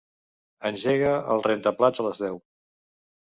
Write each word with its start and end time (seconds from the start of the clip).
Engega 0.69 1.11
el 1.35 1.43
rentaplats 1.49 2.05
a 2.05 2.07
les 2.09 2.23
deu. 2.25 2.41